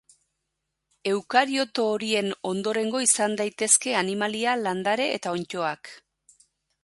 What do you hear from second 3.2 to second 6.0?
daitezke animalia, landare eta onddoak.